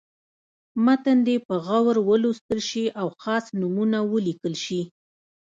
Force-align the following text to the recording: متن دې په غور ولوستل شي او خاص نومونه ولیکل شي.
متن 0.85 1.17
دې 1.27 1.35
په 1.47 1.55
غور 1.65 1.95
ولوستل 2.09 2.59
شي 2.69 2.85
او 2.99 3.07
خاص 3.21 3.45
نومونه 3.59 3.97
ولیکل 4.13 4.53
شي. 4.65 4.81